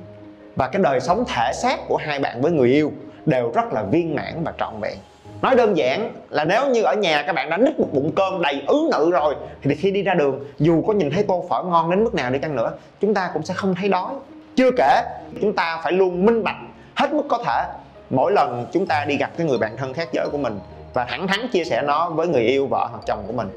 và 0.55 0.67
cái 0.67 0.81
đời 0.81 0.99
sống 0.99 1.23
thể 1.27 1.51
xác 1.53 1.79
của 1.87 1.97
hai 1.97 2.19
bạn 2.19 2.41
với 2.41 2.51
người 2.51 2.69
yêu 2.69 2.91
đều 3.25 3.51
rất 3.51 3.73
là 3.73 3.83
viên 3.83 4.15
mãn 4.15 4.43
và 4.43 4.53
trọn 4.59 4.73
vẹn 4.81 4.97
nói 5.41 5.55
đơn 5.55 5.77
giản 5.77 6.13
là 6.29 6.43
nếu 6.43 6.69
như 6.69 6.83
ở 6.83 6.95
nhà 6.95 7.23
các 7.27 7.33
bạn 7.33 7.49
đã 7.49 7.57
nít 7.57 7.79
một 7.79 7.87
bụng 7.91 8.11
cơm 8.15 8.41
đầy 8.41 8.63
ứ 8.67 8.89
nự 8.91 9.11
rồi, 9.11 9.35
thì 9.61 9.75
khi 9.75 9.91
đi 9.91 10.03
ra 10.03 10.13
đường, 10.13 10.39
dù 10.59 10.83
có 10.87 10.93
nhìn 10.93 11.11
thấy 11.11 11.23
tô 11.23 11.45
phở 11.49 11.63
ngon 11.63 11.91
đến 11.91 12.03
mức 12.03 12.13
nào 12.13 12.31
đi 12.31 12.39
chăng 12.39 12.55
nữa, 12.55 12.71
chúng 13.01 13.13
ta 13.13 13.29
cũng 13.33 13.43
sẽ 13.43 13.53
không 13.53 13.75
thấy 13.75 13.89
đói. 13.89 14.13
Chưa 14.55 14.69
kể, 14.77 15.01
chúng 15.41 15.53
ta 15.53 15.81
phải 15.83 15.91
luôn 15.91 16.25
minh 16.25 16.43
bạch 16.43 16.55
hết 16.95 17.13
mức 17.13 17.23
có 17.29 17.37
thể 17.45 17.65
mỗi 18.09 18.31
lần 18.31 18.67
chúng 18.71 18.87
ta 18.87 19.05
đi 19.07 19.17
gặp 19.17 19.31
cái 19.37 19.47
người 19.47 19.57
bạn 19.57 19.77
thân 19.77 19.93
khác 19.93 20.09
giới 20.13 20.27
của 20.31 20.37
mình 20.37 20.59
và 20.93 21.05
thẳng 21.05 21.27
thắn 21.27 21.47
chia 21.47 21.63
sẻ 21.63 21.81
nó 21.81 22.09
với 22.09 22.27
người 22.27 22.41
yêu, 22.41 22.67
vợ 22.67 22.87
hoặc 22.91 23.01
chồng 23.07 23.23
của 23.27 23.33
mình. 23.33 23.49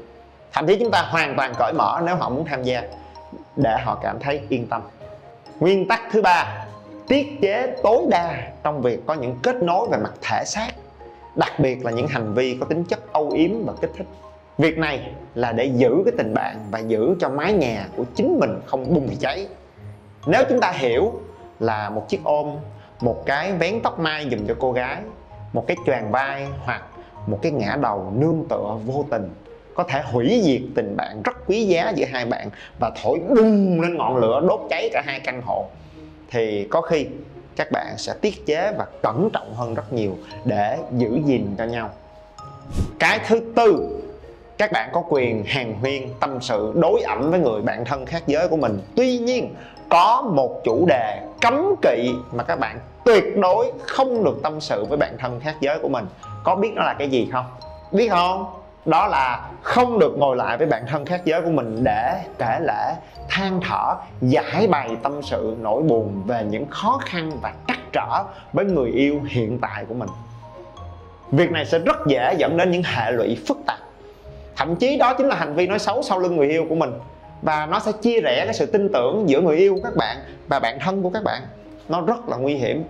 Thậm 0.53 0.67
chí 0.67 0.77
chúng 0.79 0.91
ta 0.91 1.01
hoàn 1.01 1.35
toàn 1.37 1.53
cởi 1.59 1.73
mở 1.73 2.01
nếu 2.05 2.15
họ 2.15 2.29
muốn 2.29 2.45
tham 2.45 2.63
gia 2.63 2.81
để 3.55 3.77
họ 3.83 3.99
cảm 4.03 4.19
thấy 4.19 4.41
yên 4.49 4.67
tâm. 4.67 4.81
Nguyên 5.59 5.87
tắc 5.87 6.01
thứ 6.11 6.21
ba, 6.21 6.65
tiết 7.07 7.27
chế 7.41 7.75
tối 7.83 8.01
đa 8.09 8.37
trong 8.63 8.81
việc 8.81 8.99
có 9.05 9.13
những 9.13 9.35
kết 9.43 9.63
nối 9.63 9.87
về 9.91 9.97
mặt 9.97 10.13
thể 10.21 10.43
xác 10.45 10.69
đặc 11.35 11.59
biệt 11.59 11.85
là 11.85 11.91
những 11.91 12.07
hành 12.07 12.33
vi 12.33 12.57
có 12.59 12.65
tính 12.65 12.83
chất 12.83 13.13
âu 13.13 13.29
yếm 13.29 13.51
và 13.65 13.73
kích 13.81 13.91
thích. 13.97 14.07
Việc 14.57 14.77
này 14.77 15.11
là 15.35 15.51
để 15.51 15.65
giữ 15.65 16.01
cái 16.05 16.13
tình 16.17 16.33
bạn 16.33 16.65
và 16.71 16.79
giữ 16.79 17.15
cho 17.19 17.29
mái 17.29 17.53
nhà 17.53 17.87
của 17.95 18.03
chính 18.15 18.39
mình 18.39 18.59
không 18.65 18.93
bùng 18.93 19.09
cháy. 19.19 19.47
Nếu 20.27 20.43
chúng 20.49 20.59
ta 20.59 20.71
hiểu 20.71 21.11
là 21.59 21.89
một 21.89 22.09
chiếc 22.09 22.23
ôm, 22.23 22.51
một 23.01 23.25
cái 23.25 23.51
vén 23.51 23.79
tóc 23.83 23.99
mai 23.99 24.27
dùm 24.31 24.47
cho 24.47 24.55
cô 24.59 24.71
gái, 24.71 25.01
một 25.53 25.67
cái 25.67 25.77
choàng 25.85 26.11
vai 26.11 26.47
hoặc 26.59 26.83
một 27.27 27.39
cái 27.41 27.51
ngã 27.51 27.77
đầu 27.81 28.13
nương 28.15 28.45
tựa 28.49 28.77
vô 28.85 29.05
tình, 29.11 29.29
có 29.73 29.83
thể 29.83 30.01
hủy 30.05 30.41
diệt 30.43 30.61
tình 30.75 30.97
bạn 30.97 31.21
rất 31.23 31.37
quý 31.47 31.65
giá 31.65 31.93
giữa 31.95 32.05
hai 32.11 32.25
bạn 32.25 32.49
và 32.79 32.91
thổi 33.03 33.19
bùng 33.29 33.81
lên 33.81 33.97
ngọn 33.97 34.17
lửa 34.17 34.41
đốt 34.47 34.59
cháy 34.69 34.89
cả 34.93 35.03
hai 35.05 35.19
căn 35.19 35.41
hộ, 35.45 35.65
thì 36.31 36.67
có 36.69 36.81
khi 36.81 37.07
các 37.55 37.71
bạn 37.71 37.97
sẽ 37.97 38.13
tiết 38.21 38.45
chế 38.45 38.73
và 38.77 38.85
cẩn 39.03 39.29
trọng 39.33 39.53
hơn 39.55 39.73
rất 39.73 39.93
nhiều 39.93 40.17
để 40.45 40.77
giữ 40.91 41.19
gìn 41.25 41.55
cho 41.57 41.63
nhau. 41.63 41.89
Cái 42.99 43.19
thứ 43.27 43.41
tư, 43.55 43.99
các 44.57 44.71
bạn 44.71 44.89
có 44.93 45.03
quyền 45.09 45.43
hàn 45.45 45.73
huyên 45.73 46.09
tâm 46.19 46.37
sự 46.41 46.73
đối 46.75 47.01
ẩm 47.01 47.31
với 47.31 47.39
người 47.39 47.61
bạn 47.61 47.85
thân 47.85 48.05
khác 48.05 48.23
giới 48.27 48.47
của 48.47 48.57
mình. 48.57 48.79
Tuy 48.95 49.17
nhiên, 49.17 49.55
có 49.89 50.31
một 50.35 50.61
chủ 50.63 50.85
đề 50.87 51.21
cấm 51.41 51.75
kỵ 51.81 52.13
mà 52.31 52.43
các 52.43 52.59
bạn 52.59 52.79
tuyệt 53.05 53.23
đối 53.37 53.71
không 53.79 54.23
được 54.23 54.39
tâm 54.43 54.61
sự 54.61 54.85
với 54.85 54.97
bạn 54.97 55.17
thân 55.19 55.39
khác 55.39 55.55
giới 55.61 55.79
của 55.79 55.89
mình. 55.89 56.05
Có 56.43 56.55
biết 56.55 56.71
nó 56.75 56.83
là 56.83 56.95
cái 56.99 57.09
gì 57.09 57.29
không? 57.31 57.45
Biết 57.91 58.09
không? 58.09 58.64
Đó 58.85 59.07
là 59.07 59.49
không 59.61 59.99
được 59.99 60.17
ngồi 60.17 60.35
lại 60.35 60.57
với 60.57 60.67
bạn 60.67 60.83
thân 60.87 61.05
khác 61.05 61.21
giới 61.25 61.41
của 61.41 61.49
mình 61.49 61.83
để 61.83 62.21
kể 62.37 62.59
lễ 62.61 62.95
than 63.29 63.59
thở, 63.61 63.95
giải 64.21 64.67
bày 64.67 64.97
tâm 65.03 65.21
sự 65.21 65.55
nỗi 65.61 65.81
buồn 65.81 66.23
về 66.25 66.43
những 66.49 66.65
khó 66.69 66.99
khăn 67.05 67.31
và 67.41 67.53
trắc 67.67 67.79
trở 67.93 68.23
với 68.53 68.65
người 68.65 68.91
yêu 68.91 69.21
hiện 69.27 69.59
tại 69.59 69.85
của 69.87 69.93
mình. 69.93 70.09
Việc 71.31 71.51
này 71.51 71.65
sẽ 71.65 71.79
rất 71.79 71.97
dễ 72.07 72.35
dẫn 72.37 72.57
đến 72.57 72.71
những 72.71 72.83
hệ 72.83 73.11
lụy 73.11 73.37
phức 73.47 73.57
tạp. 73.65 73.79
Thậm 74.55 74.75
chí 74.75 74.97
đó 74.97 75.13
chính 75.13 75.27
là 75.27 75.35
hành 75.35 75.55
vi 75.55 75.67
nói 75.67 75.79
xấu 75.79 76.01
sau 76.03 76.19
lưng 76.19 76.35
người 76.35 76.47
yêu 76.47 76.65
của 76.69 76.75
mình. 76.75 76.91
Và 77.41 77.65
nó 77.65 77.79
sẽ 77.79 77.91
chia 77.91 78.21
rẽ 78.21 78.45
cái 78.45 78.53
sự 78.53 78.65
tin 78.65 78.89
tưởng 78.93 79.29
giữa 79.29 79.41
người 79.41 79.57
yêu 79.57 79.75
của 79.75 79.81
các 79.83 79.95
bạn 79.95 80.17
và 80.47 80.59
bạn 80.59 80.79
thân 80.79 81.03
của 81.03 81.09
các 81.09 81.23
bạn. 81.23 81.41
Nó 81.89 82.01
rất 82.01 82.29
là 82.29 82.37
nguy 82.37 82.53
hiểm 82.53 82.83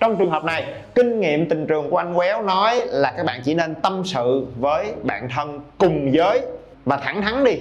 trong 0.00 0.16
trường 0.16 0.30
hợp 0.30 0.44
này, 0.44 0.64
kinh 0.94 1.20
nghiệm 1.20 1.48
tình 1.48 1.66
trường 1.66 1.90
của 1.90 1.96
anh 1.96 2.14
quéo 2.14 2.42
nói 2.42 2.80
là 2.86 3.12
các 3.16 3.26
bạn 3.26 3.40
chỉ 3.44 3.54
nên 3.54 3.74
tâm 3.74 4.02
sự 4.04 4.46
với 4.56 4.92
bạn 5.02 5.28
thân 5.34 5.60
cùng 5.78 6.14
giới 6.14 6.40
và 6.84 6.96
thẳng 6.96 7.22
thắn 7.22 7.44
đi, 7.44 7.56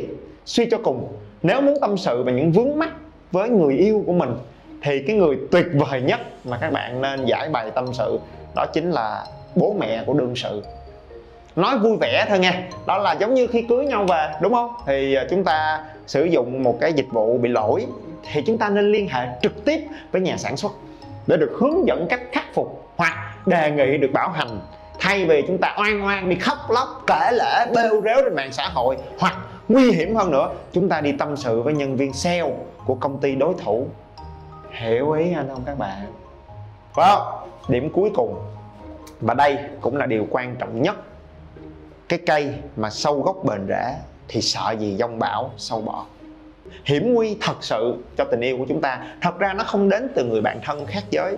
suy 0.45 0.65
cho 0.71 0.77
cùng. 0.83 1.07
Nếu 1.43 1.61
muốn 1.61 1.77
tâm 1.81 1.97
sự 1.97 2.23
về 2.23 2.33
những 2.33 2.51
vướng 2.51 2.79
mắc 2.79 2.89
với 3.31 3.49
người 3.49 3.73
yêu 3.73 4.03
của 4.05 4.13
mình, 4.13 4.35
thì 4.81 5.03
cái 5.07 5.15
người 5.15 5.37
tuyệt 5.51 5.65
vời 5.73 6.01
nhất 6.01 6.19
mà 6.45 6.57
các 6.61 6.71
bạn 6.71 7.01
nên 7.01 7.25
giải 7.25 7.49
bày 7.49 7.71
tâm 7.71 7.85
sự 7.93 8.19
đó 8.55 8.65
chính 8.73 8.91
là 8.91 9.25
bố 9.55 9.75
mẹ 9.79 10.03
của 10.05 10.13
đương 10.13 10.35
sự. 10.35 10.63
Nói 11.55 11.77
vui 11.77 11.97
vẻ 12.01 12.25
thôi 12.29 12.39
nha 12.39 12.63
đó 12.87 12.97
là 12.97 13.13
giống 13.13 13.33
như 13.33 13.47
khi 13.47 13.61
cưới 13.61 13.85
nhau 13.85 14.05
về, 14.09 14.31
đúng 14.41 14.53
không? 14.53 14.73
Thì 14.85 15.15
à, 15.15 15.25
chúng 15.29 15.43
ta 15.43 15.83
sử 16.07 16.25
dụng 16.25 16.63
một 16.63 16.77
cái 16.81 16.93
dịch 16.93 17.07
vụ 17.11 17.37
bị 17.37 17.49
lỗi, 17.49 17.85
thì 18.31 18.41
chúng 18.41 18.57
ta 18.57 18.69
nên 18.69 18.91
liên 18.91 19.07
hệ 19.09 19.27
trực 19.41 19.65
tiếp 19.65 19.79
với 20.11 20.21
nhà 20.21 20.37
sản 20.37 20.57
xuất 20.57 20.71
để 21.29 21.37
được 21.37 21.51
hướng 21.59 21.87
dẫn 21.87 22.07
cách 22.09 22.21
khắc 22.31 22.53
phục 22.53 22.91
hoặc 22.97 23.13
đề 23.45 23.71
nghị 23.71 23.97
được 23.97 24.09
bảo 24.13 24.29
hành. 24.29 24.59
Thay 24.99 25.25
vì 25.25 25.43
chúng 25.47 25.57
ta 25.57 25.75
oan 25.77 26.05
oan 26.05 26.29
đi 26.29 26.35
khóc 26.35 26.57
lóc, 26.69 27.03
kể 27.07 27.31
lể, 27.31 27.65
bêu 27.75 28.01
rếu 28.01 28.15
trên 28.23 28.35
mạng 28.35 28.51
xã 28.51 28.67
hội 28.67 28.97
hoặc 29.19 29.37
nguy 29.69 29.91
hiểm 29.91 30.15
hơn 30.15 30.31
nữa, 30.31 30.49
chúng 30.71 30.89
ta 30.89 31.01
đi 31.01 31.11
tâm 31.11 31.37
sự 31.37 31.61
với 31.61 31.73
nhân 31.73 31.95
viên 31.95 32.13
sale 32.13 32.51
của 32.85 32.95
công 32.95 33.19
ty 33.19 33.35
đối 33.35 33.53
thủ. 33.63 33.87
Hiểu 34.71 35.11
ý 35.11 35.33
anh 35.33 35.47
không 35.47 35.63
các 35.65 35.77
bạn? 35.77 36.13
Phải 36.93 37.15
không? 37.15 37.49
Điểm 37.67 37.89
cuối 37.93 38.11
cùng. 38.15 38.35
Và 39.21 39.33
đây 39.33 39.57
cũng 39.81 39.97
là 39.97 40.05
điều 40.05 40.27
quan 40.29 40.55
trọng 40.55 40.81
nhất. 40.81 40.95
Cái 42.09 42.19
cây 42.25 42.53
mà 42.75 42.89
sâu 42.89 43.21
gốc 43.21 43.37
bền 43.43 43.67
rễ 43.67 43.95
thì 44.27 44.41
sợ 44.41 44.75
gì 44.79 44.95
dông 44.99 45.19
bão, 45.19 45.51
sâu 45.57 45.81
bọ? 45.81 46.05
Hiểm 46.85 47.13
nguy 47.13 47.37
thật 47.41 47.55
sự 47.61 47.95
cho 48.17 48.25
tình 48.31 48.41
yêu 48.41 48.57
của 48.57 48.65
chúng 48.69 48.81
ta. 48.81 48.99
Thật 49.21 49.39
ra 49.39 49.53
nó 49.53 49.63
không 49.63 49.89
đến 49.89 50.07
từ 50.15 50.23
người 50.23 50.41
bạn 50.41 50.59
thân 50.65 50.85
khác 50.85 51.03
giới. 51.09 51.35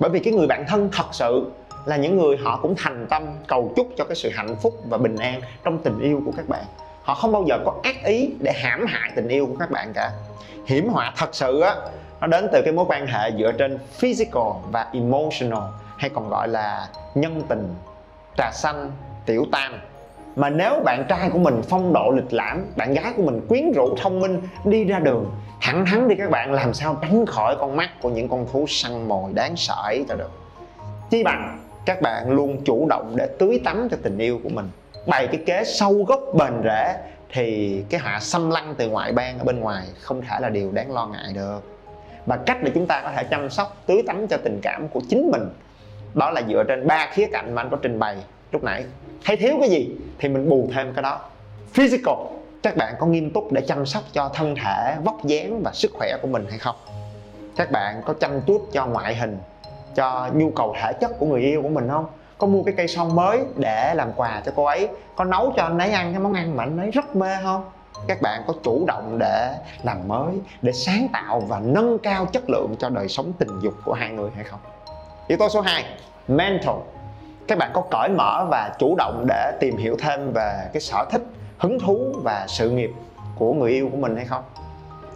Bởi 0.00 0.10
vì 0.10 0.20
cái 0.20 0.34
người 0.34 0.46
bạn 0.46 0.64
thân 0.68 0.88
thật 0.92 1.06
sự 1.12 1.50
là 1.84 1.96
những 1.96 2.18
người 2.18 2.36
họ 2.36 2.58
cũng 2.62 2.74
thành 2.78 3.06
tâm 3.10 3.26
cầu 3.48 3.72
chúc 3.76 3.88
cho 3.96 4.04
cái 4.04 4.16
sự 4.16 4.30
hạnh 4.34 4.56
phúc 4.62 4.74
và 4.88 4.98
bình 4.98 5.16
an 5.16 5.40
trong 5.64 5.78
tình 5.78 6.00
yêu 6.00 6.22
của 6.24 6.32
các 6.36 6.48
bạn. 6.48 6.64
Họ 7.02 7.14
không 7.14 7.32
bao 7.32 7.44
giờ 7.48 7.58
có 7.64 7.74
ác 7.82 8.04
ý 8.04 8.30
để 8.40 8.52
hãm 8.52 8.86
hại 8.86 9.10
tình 9.16 9.28
yêu 9.28 9.46
của 9.46 9.56
các 9.58 9.70
bạn 9.70 9.92
cả. 9.94 10.10
Hiểm 10.66 10.88
họa 10.88 11.12
thật 11.16 11.34
sự 11.34 11.60
á, 11.60 11.76
nó 12.20 12.26
đến 12.26 12.48
từ 12.52 12.62
cái 12.64 12.72
mối 12.72 12.84
quan 12.88 13.06
hệ 13.06 13.30
dựa 13.38 13.52
trên 13.52 13.78
physical 13.92 14.42
và 14.72 14.86
emotional, 14.92 15.62
hay 15.96 16.10
còn 16.14 16.28
gọi 16.28 16.48
là 16.48 16.88
nhân 17.14 17.42
tình, 17.48 17.74
trà 18.36 18.50
xanh, 18.52 18.90
tiểu 19.26 19.46
tam 19.52 19.72
mà 20.36 20.50
nếu 20.50 20.80
bạn 20.84 21.04
trai 21.08 21.30
của 21.30 21.38
mình 21.38 21.62
phong 21.68 21.92
độ 21.92 22.10
lịch 22.10 22.32
lãm, 22.32 22.64
bạn 22.76 22.94
gái 22.94 23.12
của 23.16 23.22
mình 23.22 23.40
quyến 23.48 23.72
rũ, 23.72 23.96
thông 24.02 24.20
minh, 24.20 24.40
đi 24.64 24.84
ra 24.84 24.98
đường 24.98 25.30
thẳng 25.60 25.86
thắn 25.86 26.08
đi 26.08 26.14
các 26.14 26.30
bạn, 26.30 26.52
làm 26.52 26.74
sao 26.74 26.98
tránh 27.02 27.26
khỏi 27.26 27.56
con 27.60 27.76
mắt 27.76 27.90
của 28.02 28.10
những 28.10 28.28
con 28.28 28.46
thú 28.52 28.64
săn 28.68 29.08
mồi 29.08 29.32
đáng 29.32 29.56
sợ 29.56 29.74
ấy 29.84 30.04
cho 30.08 30.14
được. 30.14 30.30
Chi 31.10 31.22
bằng, 31.22 31.58
các 31.86 32.02
bạn 32.02 32.30
luôn 32.30 32.64
chủ 32.64 32.86
động 32.88 33.12
để 33.16 33.28
tưới 33.38 33.60
tắm 33.64 33.88
cho 33.90 33.96
tình 34.02 34.18
yêu 34.18 34.40
của 34.42 34.48
mình. 34.48 34.70
Bày 35.06 35.26
cái 35.26 35.40
kế 35.46 35.64
sâu 35.64 36.04
gốc 36.04 36.20
bền 36.38 36.52
rễ, 36.64 36.94
thì 37.32 37.82
cái 37.90 38.00
họa 38.00 38.20
xâm 38.20 38.50
lăng 38.50 38.74
từ 38.78 38.88
ngoại 38.88 39.12
bang 39.12 39.38
ở 39.38 39.44
bên 39.44 39.60
ngoài 39.60 39.84
không 40.00 40.22
thể 40.22 40.36
là 40.40 40.48
điều 40.48 40.72
đáng 40.72 40.92
lo 40.92 41.06
ngại 41.06 41.32
được. 41.34 41.60
Và 42.26 42.36
cách 42.36 42.58
để 42.62 42.70
chúng 42.74 42.86
ta 42.86 43.00
có 43.02 43.10
thể 43.16 43.24
chăm 43.24 43.50
sóc, 43.50 43.76
tưới 43.86 44.02
tắm 44.06 44.26
cho 44.28 44.36
tình 44.36 44.60
cảm 44.62 44.88
của 44.88 45.00
chính 45.08 45.30
mình, 45.30 45.48
đó 46.14 46.30
là 46.30 46.42
dựa 46.48 46.64
trên 46.68 46.86
ba 46.86 47.08
khía 47.12 47.26
cạnh 47.32 47.54
mà 47.54 47.62
anh 47.62 47.70
có 47.70 47.76
trình 47.82 47.98
bày 47.98 48.16
lúc 48.52 48.64
nãy 48.64 48.84
hay 49.22 49.36
thiếu 49.36 49.56
cái 49.60 49.70
gì 49.70 49.90
thì 50.18 50.28
mình 50.28 50.48
bù 50.48 50.68
thêm 50.74 50.92
cái 50.94 51.02
đó. 51.02 51.20
Physical, 51.72 52.14
các 52.62 52.76
bạn 52.76 52.94
có 52.98 53.06
nghiêm 53.06 53.30
túc 53.30 53.52
để 53.52 53.60
chăm 53.60 53.86
sóc 53.86 54.02
cho 54.12 54.28
thân 54.34 54.54
thể, 54.64 54.96
vóc 55.04 55.24
dáng 55.24 55.62
và 55.62 55.70
sức 55.74 55.92
khỏe 55.98 56.16
của 56.22 56.28
mình 56.28 56.46
hay 56.50 56.58
không? 56.58 56.76
Các 57.56 57.70
bạn 57.70 58.02
có 58.06 58.14
chăm 58.20 58.40
chút 58.40 58.68
cho 58.72 58.86
ngoại 58.86 59.16
hình, 59.16 59.38
cho 59.94 60.28
nhu 60.34 60.50
cầu 60.50 60.74
thể 60.82 60.92
chất 61.00 61.18
của 61.18 61.26
người 61.26 61.40
yêu 61.40 61.62
của 61.62 61.68
mình 61.68 61.88
không? 61.88 62.06
Có 62.38 62.46
mua 62.46 62.62
cái 62.62 62.74
cây 62.76 62.88
son 62.88 63.16
mới 63.16 63.40
để 63.56 63.94
làm 63.94 64.12
quà 64.16 64.42
cho 64.46 64.52
cô 64.56 64.64
ấy? 64.64 64.88
Có 65.16 65.24
nấu 65.24 65.52
cho 65.56 65.62
anh 65.62 65.78
ấy 65.78 65.90
ăn 65.90 66.12
cái 66.12 66.20
món 66.20 66.32
ăn 66.32 66.56
mà 66.56 66.64
anh 66.64 66.78
ấy 66.78 66.90
rất 66.90 67.16
mê 67.16 67.36
không? 67.42 67.64
Các 68.08 68.22
bạn 68.22 68.42
có 68.46 68.54
chủ 68.62 68.84
động 68.86 69.18
để 69.18 69.54
làm 69.82 70.08
mới, 70.08 70.34
để 70.62 70.72
sáng 70.72 71.08
tạo 71.12 71.40
và 71.40 71.60
nâng 71.60 71.98
cao 71.98 72.26
chất 72.26 72.50
lượng 72.50 72.74
cho 72.78 72.88
đời 72.88 73.08
sống 73.08 73.32
tình 73.38 73.60
dục 73.62 73.74
của 73.84 73.92
hai 73.92 74.10
người 74.10 74.30
hay 74.34 74.44
không? 74.44 74.60
Yếu 75.28 75.38
tố 75.38 75.48
số 75.48 75.60
2 75.60 75.84
mental 76.28 76.74
các 77.48 77.58
bạn 77.58 77.70
có 77.74 77.82
cởi 77.90 78.08
mở 78.08 78.46
và 78.50 78.70
chủ 78.78 78.94
động 78.98 79.24
để 79.28 79.52
tìm 79.60 79.76
hiểu 79.76 79.96
thêm 79.98 80.32
về 80.32 80.68
cái 80.72 80.80
sở 80.80 81.04
thích, 81.10 81.22
hứng 81.58 81.78
thú 81.78 82.14
và 82.22 82.44
sự 82.48 82.70
nghiệp 82.70 82.90
của 83.38 83.52
người 83.52 83.70
yêu 83.70 83.88
của 83.92 83.96
mình 83.96 84.16
hay 84.16 84.24
không? 84.24 84.42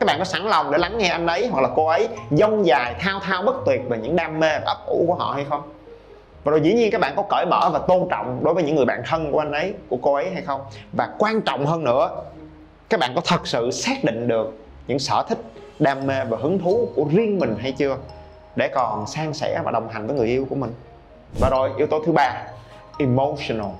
Các 0.01 0.07
bạn 0.07 0.19
có 0.19 0.25
sẵn 0.25 0.43
lòng 0.43 0.71
để 0.71 0.79
lắng 0.79 0.99
nghe 0.99 1.09
anh 1.09 1.27
ấy 1.27 1.49
hoặc 1.49 1.61
là 1.61 1.69
cô 1.75 1.87
ấy 1.87 2.09
dông 2.31 2.67
dài, 2.67 2.95
thao 2.99 3.21
thao 3.21 3.43
bất 3.43 3.57
tuyệt 3.67 3.81
về 3.89 3.99
những 3.99 4.17
đam 4.17 4.41
mê 4.41 4.49
và 4.59 4.65
ấp 4.67 4.87
ủ 4.87 5.05
của 5.07 5.15
họ 5.15 5.33
hay 5.35 5.45
không? 5.51 5.63
Và 6.45 6.51
rồi 6.51 6.61
dĩ 6.61 6.73
nhiên 6.75 6.91
các 6.91 7.01
bạn 7.01 7.13
có 7.17 7.23
cởi 7.23 7.47
mở 7.47 7.71
và 7.73 7.79
tôn 7.79 8.09
trọng 8.11 8.41
đối 8.45 8.55
với 8.55 8.65
những 8.65 8.77
người 8.77 8.85
bạn 8.85 9.03
thân 9.07 9.33
của 9.33 9.39
anh 9.39 9.53
ấy, 9.53 9.75
của 9.89 9.97
cô 10.03 10.15
ấy 10.15 10.31
hay 10.31 10.43
không? 10.43 10.61
Và 10.93 11.09
quan 11.19 11.41
trọng 11.41 11.67
hơn 11.67 11.85
nữa, 11.85 12.11
các 12.89 13.01
bạn 13.01 13.13
có 13.15 13.21
thật 13.25 13.47
sự 13.47 13.71
xác 13.71 14.05
định 14.05 14.29
được 14.29 14.59
những 14.87 14.99
sở 14.99 15.25
thích, 15.29 15.39
đam 15.79 16.07
mê 16.07 16.25
và 16.25 16.37
hứng 16.41 16.59
thú 16.59 16.89
của 16.95 17.05
riêng 17.11 17.39
mình 17.39 17.57
hay 17.59 17.73
chưa? 17.73 17.97
Để 18.57 18.69
còn 18.69 19.07
san 19.07 19.33
sẻ 19.33 19.61
và 19.65 19.71
đồng 19.71 19.89
hành 19.89 20.07
với 20.07 20.17
người 20.17 20.27
yêu 20.27 20.47
của 20.51 20.57
mình 20.57 20.75
và 21.41 21.49
rồi, 21.51 21.71
yếu 21.77 21.87
tố 21.87 22.03
thứ 22.07 22.13
ba, 22.13 22.47
emotional. 22.99 23.73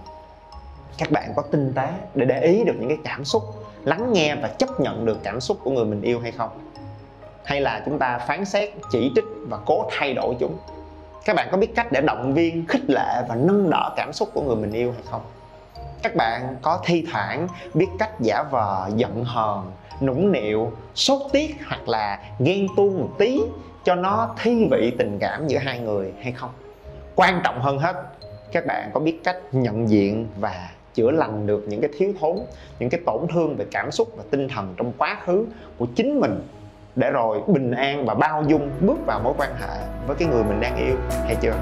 Các 0.99 1.11
bạn 1.11 1.33
có 1.37 1.43
tinh 1.43 1.73
tế 1.75 1.89
để 2.15 2.27
để 2.27 2.41
ý 2.41 2.65
được 2.65 2.75
những 2.79 2.89
cái 2.89 2.99
cảm 3.05 3.25
xúc, 3.25 3.43
lắng 3.85 4.13
nghe 4.13 4.35
và 4.35 4.49
chấp 4.49 4.81
nhận 4.81 5.07
được 5.07 5.19
cảm 5.23 5.41
xúc 5.41 5.59
của 5.65 5.71
người 5.71 5.85
mình 5.85 6.03
yêu 6.03 6.21
hay 6.21 6.33
không. 6.33 6.51
Hay 7.45 7.61
là 7.61 7.83
chúng 7.87 7.99
ta 7.99 8.19
phán 8.19 8.45
xét, 8.45 8.71
chỉ 8.91 9.13
trích 9.15 9.25
và 9.49 9.59
cố 9.67 9.89
thay 9.91 10.15
đổi 10.15 10.35
chúng. 10.41 10.59
Các 11.25 11.37
bạn 11.37 11.49
có 11.51 11.57
biết 11.57 11.75
cách 11.75 11.93
để 11.93 12.01
động 12.01 12.35
viên, 12.35 12.67
khích 12.67 12.91
lệ 12.91 13.23
và 13.29 13.35
nâng 13.35 13.71
đỡ 13.71 13.91
cảm 13.97 14.13
xúc 14.13 14.29
của 14.35 14.43
người 14.43 14.57
mình 14.57 14.73
yêu 14.73 14.93
hay 14.93 15.03
không? 15.11 15.23
Các 16.03 16.15
bạn 16.17 16.57
có 16.63 16.81
thi 16.85 17.07
thoảng 17.13 17.49
biết 17.75 17.87
cách 17.99 18.21
giả 18.21 18.43
vờ, 18.51 18.91
giận 18.97 19.25
hờn, 19.25 19.73
nũng 20.01 20.33
nịu, 20.33 20.73
sốt 20.95 21.23
tiết 21.33 21.57
hoặc 21.67 21.89
là 21.89 22.19
ghen 22.39 22.67
tuông 22.77 23.01
một 23.01 23.11
tí 23.19 23.41
cho 23.85 23.95
nó 23.95 24.35
thi 24.43 24.69
vị 24.71 24.93
tình 24.99 25.19
cảm 25.21 25.47
giữa 25.49 25.59
hai 25.59 25.79
người 25.79 26.13
hay 26.23 26.33
không? 26.33 26.51
Quan 27.19 27.41
trọng 27.45 27.61
hơn 27.61 27.79
hết. 27.79 27.97
Các 28.53 28.67
bạn 28.67 28.91
có 28.95 29.01
biết 29.01 29.21
cách 29.25 29.37
nhận 29.53 29.89
diện 29.89 30.27
và 30.41 30.71
chữa 30.95 31.11
lành 31.11 31.47
được 31.47 31.65
những 31.69 31.81
cái 31.81 31.91
thiếu 31.99 32.13
thốn 32.21 32.39
những 32.79 32.91
cái 32.91 33.01
tổn 33.07 33.27
thương 33.33 33.57
về 33.57 33.65
cảm 33.71 33.91
xúc 33.91 34.09
và 34.17 34.25
tinh 34.31 34.49
thần 34.49 34.75
trong 34.77 34.93
quá 34.99 35.17
khứ 35.25 35.47
của 35.79 35.87
chính 35.97 36.21
mình 36.21 36.41
để 36.97 37.11
rồi 37.11 37.41
bình 37.47 37.71
an 37.71 38.07
và 38.07 38.15
bao 38.15 38.45
dung 38.47 38.71
bước 38.81 38.97
vào 39.07 39.21
mối 39.25 39.35
quan 39.39 39.51
hệ 39.61 39.77
với 40.07 40.17
cái 40.17 40.29
người 40.29 40.45
mình 40.45 40.61
đang 40.61 40.77
yêu 40.77 40.97
hay 41.25 41.37
chưa? 41.41 41.55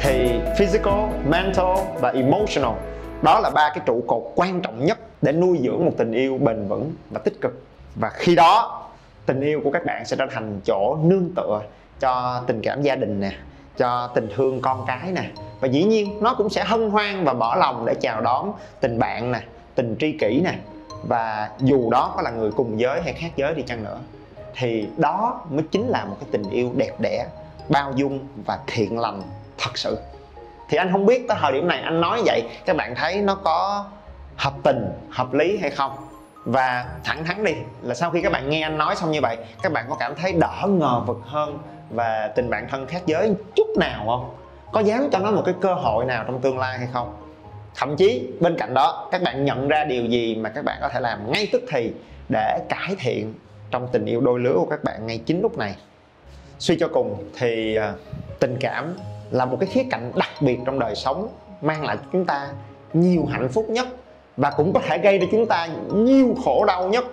Thì 0.00 0.40
physical, 0.58 1.04
mental 1.28 1.76
và 2.00 2.10
emotional 2.10 2.74
đó 3.22 3.40
là 3.40 3.50
ba 3.50 3.70
cái 3.74 3.84
trụ 3.86 4.04
cột 4.06 4.22
quan 4.34 4.60
trọng 4.60 4.84
nhất 4.84 4.98
để 5.22 5.32
nuôi 5.32 5.58
dưỡng 5.62 5.84
một 5.84 5.92
tình 5.96 6.12
yêu 6.12 6.38
bền 6.38 6.68
vững 6.68 6.92
và 7.10 7.20
tích 7.24 7.40
cực. 7.40 7.62
Và 8.00 8.10
khi 8.14 8.34
đó 8.34 8.82
tình 9.26 9.40
yêu 9.40 9.60
của 9.64 9.70
các 9.70 9.84
bạn 9.84 10.04
sẽ 10.04 10.16
trở 10.16 10.26
thành 10.30 10.60
chỗ 10.64 10.98
nương 11.02 11.30
tựa 11.36 11.62
cho 12.00 12.42
tình 12.46 12.60
cảm 12.62 12.82
gia 12.82 12.96
đình 12.96 13.20
nè, 13.20 13.32
cho 13.78 14.10
tình 14.14 14.28
thương 14.36 14.60
con 14.60 14.84
cái 14.86 15.12
nè. 15.12 15.30
Và 15.60 15.68
dĩ 15.68 15.84
nhiên, 15.84 16.18
nó 16.20 16.34
cũng 16.34 16.50
sẽ 16.50 16.64
hân 16.64 16.90
hoan 16.90 17.24
và 17.24 17.32
mở 17.32 17.54
lòng 17.56 17.86
để 17.86 17.94
chào 18.00 18.20
đón 18.20 18.52
tình 18.80 18.98
bạn 18.98 19.32
nè, 19.32 19.40
tình 19.74 19.96
tri 19.98 20.12
kỷ 20.12 20.40
nè. 20.44 20.54
Và 21.08 21.50
dù 21.58 21.90
đó 21.90 22.12
có 22.16 22.22
là 22.22 22.30
người 22.30 22.50
cùng 22.50 22.80
giới 22.80 23.02
hay 23.02 23.12
khác 23.12 23.30
giới 23.36 23.54
đi 23.54 23.62
chăng 23.62 23.84
nữa, 23.84 23.98
thì 24.54 24.88
đó 24.96 25.40
mới 25.50 25.64
chính 25.70 25.88
là 25.88 26.04
một 26.04 26.16
cái 26.20 26.28
tình 26.32 26.50
yêu 26.50 26.70
đẹp 26.76 26.92
đẽ, 27.00 27.26
bao 27.68 27.92
dung 27.96 28.20
và 28.46 28.58
thiện 28.66 28.98
lành 28.98 29.22
thật 29.58 29.78
sự. 29.78 29.98
Thì 30.68 30.76
anh 30.76 30.92
không 30.92 31.06
biết 31.06 31.28
tới 31.28 31.36
thời 31.40 31.52
điểm 31.52 31.68
này 31.68 31.80
anh 31.80 32.00
nói 32.00 32.22
vậy, 32.26 32.42
các 32.66 32.76
bạn 32.76 32.94
thấy 32.94 33.20
nó 33.20 33.34
có 33.34 33.84
hợp 34.36 34.52
tình, 34.62 34.92
hợp 35.10 35.34
lý 35.34 35.58
hay 35.58 35.70
không? 35.70 35.92
Và 36.46 36.86
thẳng 37.04 37.24
thắn 37.24 37.44
đi, 37.44 37.52
là 37.82 37.94
sau 37.94 38.10
khi 38.10 38.22
các 38.22 38.32
bạn 38.32 38.50
nghe 38.50 38.62
anh 38.62 38.78
nói 38.78 38.96
xong 38.96 39.10
như 39.10 39.20
vậy, 39.22 39.36
các 39.62 39.72
bạn 39.72 39.86
có 39.88 39.96
cảm 39.96 40.14
thấy 40.14 40.32
đỡ 40.32 40.66
ngờ 40.68 41.02
vực 41.06 41.18
hơn 41.22 41.58
và 41.90 42.32
tình 42.36 42.50
bạn 42.50 42.66
thân 42.70 42.86
khác 42.86 43.02
giới 43.06 43.34
chút 43.54 43.66
nào 43.78 44.04
không? 44.06 44.34
Có 44.72 44.80
dám 44.80 45.08
cho 45.12 45.18
nó 45.18 45.30
một 45.30 45.42
cái 45.44 45.54
cơ 45.60 45.74
hội 45.74 46.04
nào 46.04 46.24
trong 46.26 46.40
tương 46.40 46.58
lai 46.58 46.78
hay 46.78 46.88
không? 46.92 47.16
Thậm 47.74 47.96
chí, 47.96 48.32
bên 48.40 48.56
cạnh 48.58 48.74
đó, 48.74 49.08
các 49.12 49.22
bạn 49.22 49.44
nhận 49.44 49.68
ra 49.68 49.84
điều 49.84 50.04
gì 50.04 50.36
mà 50.36 50.48
các 50.48 50.64
bạn 50.64 50.78
có 50.80 50.88
thể 50.88 51.00
làm 51.00 51.32
ngay 51.32 51.48
tức 51.52 51.62
thì 51.70 51.92
để 52.28 52.58
cải 52.68 52.96
thiện 52.98 53.34
trong 53.70 53.88
tình 53.92 54.04
yêu 54.04 54.20
đôi 54.20 54.40
lứa 54.40 54.54
của 54.54 54.66
các 54.70 54.84
bạn 54.84 55.06
ngay 55.06 55.18
chính 55.18 55.42
lúc 55.42 55.58
này? 55.58 55.76
Suy 56.58 56.76
cho 56.80 56.88
cùng 56.88 57.24
thì 57.38 57.76
à, 57.76 57.92
tình 58.40 58.56
cảm 58.60 58.96
là 59.30 59.44
một 59.44 59.56
cái 59.60 59.68
khía 59.68 59.84
cạnh 59.90 60.12
đặc 60.14 60.30
biệt 60.40 60.58
trong 60.64 60.78
đời 60.78 60.94
sống, 60.94 61.28
mang 61.62 61.84
lại 61.84 61.96
cho 61.96 62.08
chúng 62.12 62.24
ta 62.24 62.48
nhiều 62.92 63.26
hạnh 63.30 63.48
phúc 63.48 63.66
nhất 63.68 63.88
và 64.36 64.50
cũng 64.50 64.72
có 64.72 64.80
thể 64.80 64.98
gây 64.98 65.18
cho 65.20 65.26
chúng 65.30 65.46
ta 65.46 65.68
nhiều 65.94 66.34
khổ 66.44 66.64
đau 66.64 66.88
nhất. 66.88 67.04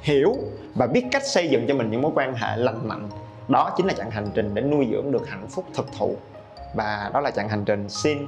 Hiểu 0.00 0.36
và 0.74 0.86
biết 0.86 1.06
cách 1.10 1.26
xây 1.26 1.48
dựng 1.48 1.66
cho 1.68 1.74
mình 1.74 1.90
những 1.90 2.02
mối 2.02 2.12
quan 2.14 2.34
hệ 2.34 2.56
lành 2.56 2.88
mạnh. 2.88 3.08
Đó 3.48 3.70
chính 3.76 3.86
là 3.86 3.92
chặng 3.92 4.10
hành 4.10 4.26
trình 4.34 4.54
để 4.54 4.62
nuôi 4.62 4.88
dưỡng 4.92 5.12
được 5.12 5.28
hạnh 5.28 5.46
phúc 5.48 5.64
thực 5.74 5.86
thụ. 5.98 6.16
Và 6.74 7.10
đó 7.14 7.20
là 7.20 7.30
chặng 7.30 7.48
hành 7.48 7.64
trình 7.64 7.88
xin 7.88 8.26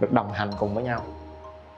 được 0.00 0.12
đồng 0.12 0.32
hành 0.32 0.50
cùng 0.58 0.74
với 0.74 0.84
nhau. 0.84 1.00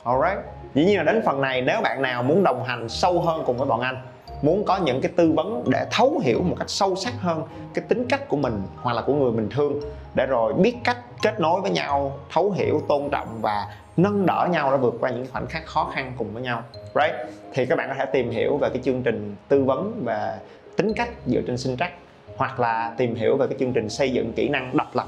Alright 0.05 0.39
dĩ 0.75 0.85
nhiên 0.85 0.99
là 0.99 1.05
đến 1.05 1.23
phần 1.27 1.41
này, 1.41 1.63
nếu 1.63 1.81
bạn 1.81 2.03
nào 2.03 2.23
muốn 2.23 2.43
đồng 2.43 2.65
hành 2.65 2.89
sâu 2.89 3.21
hơn 3.21 3.43
cùng 3.47 3.57
với 3.57 3.67
bọn 3.67 3.81
anh, 3.81 3.97
muốn 4.43 4.65
có 4.65 4.77
những 4.77 5.01
cái 5.01 5.13
tư 5.17 5.33
vấn 5.37 5.65
để 5.67 5.87
thấu 5.91 6.21
hiểu 6.23 6.43
một 6.43 6.57
cách 6.59 6.71
sâu 6.71 6.97
sắc 6.97 7.15
hơn 7.21 7.43
cái 7.75 7.85
tính 7.89 8.07
cách 8.09 8.29
của 8.29 8.37
mình 8.37 8.63
hoặc 8.77 8.93
là 8.93 9.03
của 9.03 9.15
người 9.15 9.33
mình 9.33 9.49
thương, 9.57 9.81
để 10.15 10.27
rồi 10.27 10.53
biết 10.53 10.77
cách 10.85 10.99
kết 11.23 11.41
nối 11.41 11.61
với 11.61 11.71
nhau, 11.71 12.13
thấu 12.33 12.51
hiểu, 12.51 12.83
tôn 12.89 13.09
trọng 13.11 13.39
và 13.43 13.67
nâng 13.97 14.27
đỡ 14.27 14.49
nhau 14.51 14.71
để 14.71 14.77
vượt 14.77 14.95
qua 15.01 15.11
những 15.11 15.27
khoảnh 15.33 15.47
khắc 15.47 15.67
khó 15.67 15.91
khăn 15.95 16.13
cùng 16.19 16.35
với 16.35 16.43
nhau, 16.43 16.63
right? 16.95 17.15
Thì 17.53 17.67
các 17.67 17.79
bạn 17.79 17.89
có 17.89 17.95
thể 17.95 18.07
tìm 18.07 18.31
hiểu 18.31 18.57
về 18.57 18.69
cái 18.69 18.83
chương 18.85 19.03
trình 19.03 19.37
tư 19.49 19.65
vấn 19.65 20.05
về 20.05 20.39
tính 20.77 20.93
cách 20.97 21.11
dựa 21.27 21.41
trên 21.47 21.59
sinh 21.59 21.77
trắc, 21.77 21.93
hoặc 22.37 22.61
là 22.61 22.95
tìm 22.97 23.15
hiểu 23.15 23.37
về 23.37 23.47
cái 23.47 23.57
chương 23.61 23.73
trình 23.73 23.89
xây 23.89 24.13
dựng 24.13 24.33
kỹ 24.33 24.49
năng 24.49 24.77
độc 24.77 24.97
lập 24.97 25.07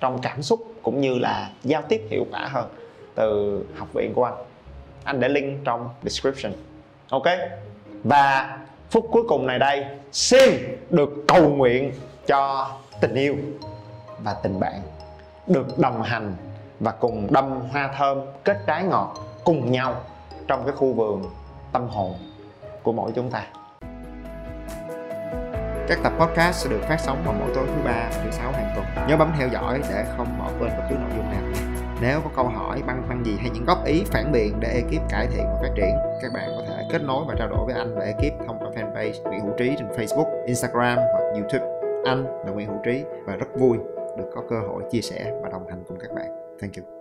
trong 0.00 0.18
cảm 0.22 0.42
xúc 0.42 0.60
cũng 0.82 1.00
như 1.00 1.18
là 1.18 1.50
giao 1.64 1.82
tiếp 1.82 2.06
hiệu 2.10 2.26
quả 2.30 2.48
hơn 2.52 2.68
từ 3.14 3.64
học 3.76 3.88
viện 3.94 4.14
của 4.14 4.24
anh. 4.24 4.34
Anh 5.04 5.20
để 5.20 5.28
link 5.28 5.64
trong 5.64 5.88
description, 6.02 6.52
ok? 7.10 7.26
Và 8.04 8.58
phút 8.90 9.06
cuối 9.12 9.22
cùng 9.28 9.46
này 9.46 9.58
đây, 9.58 9.84
xin 10.12 10.54
được 10.90 11.10
cầu 11.28 11.48
nguyện 11.48 11.92
cho 12.26 12.70
tình 13.00 13.14
yêu 13.14 13.36
và 14.18 14.36
tình 14.42 14.60
bạn 14.60 14.80
được 15.46 15.78
đồng 15.78 16.02
hành 16.02 16.34
và 16.80 16.90
cùng 16.90 17.26
đâm 17.30 17.60
hoa 17.72 17.90
thơm 17.98 18.20
kết 18.44 18.56
trái 18.66 18.84
ngọt 18.84 19.14
cùng 19.44 19.72
nhau 19.72 19.94
trong 20.46 20.64
cái 20.64 20.74
khu 20.76 20.92
vườn 20.92 21.22
tâm 21.72 21.88
hồn 21.88 22.14
của 22.82 22.92
mỗi 22.92 23.12
chúng 23.14 23.30
ta 23.30 23.46
Các 25.88 25.98
tập 26.02 26.12
podcast 26.18 26.56
sẽ 26.56 26.70
được 26.70 26.80
phát 26.88 27.00
sóng 27.00 27.22
vào 27.24 27.34
mỗi 27.40 27.50
tối 27.54 27.66
thứ 27.66 27.82
ba 27.84 28.10
thứ 28.24 28.30
sáu 28.30 28.52
hàng 28.52 28.72
tuần. 28.74 29.08
Nhớ 29.08 29.16
bấm 29.16 29.32
theo 29.38 29.48
dõi 29.48 29.80
để 29.90 30.04
không 30.16 30.26
bỏ 30.38 30.50
quên 30.60 30.70
bất 30.76 30.84
cứ 30.90 30.94
nội 30.94 31.10
dung 31.16 31.30
nào. 31.30 31.42
Nếu 32.00 32.20
có 32.24 32.30
câu 32.36 32.44
hỏi, 32.44 32.82
băn 32.86 33.02
khoăn 33.06 33.22
gì 33.24 33.36
hay 33.40 33.50
những 33.50 33.64
góp 33.64 33.84
ý, 33.84 34.04
phản 34.06 34.32
biện 34.32 34.60
để 34.60 34.68
ekip 34.68 35.08
cải 35.08 35.26
thiện 35.26 35.44
và 35.44 35.58
phát 35.62 35.70
triển, 35.76 35.96
các 36.22 36.32
bạn 36.34 36.50
có 36.56 36.62
thể 36.68 36.84
kết 36.92 37.02
nối 37.02 37.24
và 37.28 37.34
trao 37.38 37.48
đổi 37.48 37.66
với 37.66 37.74
anh 37.74 37.94
và 37.94 38.04
ekip 38.04 38.46
thông 38.46 38.58
qua 38.58 38.68
fanpage 38.74 39.22
Nguyễn 39.22 39.40
Hữu 39.40 39.54
Trí 39.58 39.74
trên 39.78 39.88
Facebook, 39.88 40.46
Instagram 40.46 40.96
hoặc 40.96 41.22
YouTube. 41.34 41.66
Anh 42.04 42.24
là 42.46 42.52
Nguyễn 42.52 42.68
Hữu 42.68 42.78
Trí 42.84 43.04
và 43.26 43.36
rất 43.36 43.48
vui 43.58 43.78
được 44.18 44.30
có 44.34 44.42
cơ 44.50 44.56
hội 44.68 44.82
chia 44.90 45.00
sẻ 45.00 45.32
và 45.42 45.48
đồng 45.48 45.68
hành 45.68 45.84
cùng 45.88 45.98
các 46.00 46.10
bạn. 46.14 46.47
Thank 46.58 46.76
you. 46.76 46.97